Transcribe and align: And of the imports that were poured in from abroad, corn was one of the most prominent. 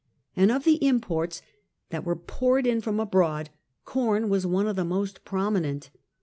And 0.35 0.51
of 0.51 0.63
the 0.63 0.83
imports 0.83 1.43
that 1.91 2.03
were 2.03 2.15
poured 2.15 2.65
in 2.65 2.81
from 2.81 2.99
abroad, 2.99 3.51
corn 3.85 4.29
was 4.29 4.47
one 4.47 4.65
of 4.65 4.75
the 4.75 4.83
most 4.83 5.23
prominent. 5.25 5.91